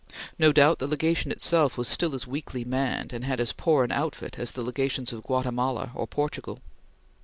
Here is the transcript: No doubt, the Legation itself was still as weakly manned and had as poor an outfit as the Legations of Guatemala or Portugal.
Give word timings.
No 0.39 0.51
doubt, 0.51 0.79
the 0.79 0.87
Legation 0.87 1.31
itself 1.31 1.77
was 1.77 1.87
still 1.87 2.15
as 2.15 2.25
weakly 2.25 2.63
manned 2.63 3.13
and 3.13 3.23
had 3.23 3.39
as 3.39 3.53
poor 3.53 3.83
an 3.83 3.91
outfit 3.91 4.39
as 4.39 4.51
the 4.51 4.63
Legations 4.63 5.13
of 5.13 5.21
Guatemala 5.21 5.91
or 5.93 6.07
Portugal. 6.07 6.57